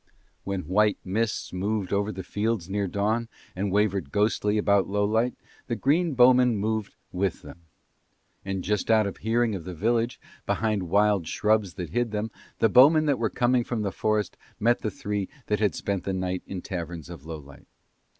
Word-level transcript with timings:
When 0.45 0.61
white 0.61 0.97
mists 1.05 1.53
moved 1.53 1.93
over 1.93 2.11
the 2.11 2.23
fields 2.23 2.67
near 2.67 2.87
dawn 2.87 3.27
and 3.55 3.71
wavered 3.71 4.11
ghostly 4.11 4.57
about 4.57 4.87
Lowlight, 4.89 5.35
the 5.67 5.75
green 5.75 6.15
bowman 6.15 6.57
moved 6.57 6.95
with 7.11 7.43
them. 7.43 7.67
And 8.43 8.63
just 8.63 8.89
out 8.89 9.05
of 9.05 9.17
hearing 9.17 9.53
of 9.53 9.63
the 9.63 9.75
village, 9.75 10.19
behind 10.47 10.89
wild 10.89 11.27
shrubs 11.27 11.75
that 11.75 11.91
hid 11.91 12.09
them, 12.09 12.31
the 12.57 12.67
bowmen 12.67 13.05
that 13.05 13.19
were 13.19 13.29
coming 13.29 13.63
from 13.63 13.83
the 13.83 13.91
forest 13.91 14.37
met 14.59 14.81
the 14.81 14.89
three 14.89 15.29
that 15.45 15.59
had 15.59 15.75
spent 15.75 16.03
the 16.03 16.13
night 16.13 16.41
in 16.47 16.63
taverns 16.63 17.07
of 17.07 17.27
Lowlight. 17.27 17.67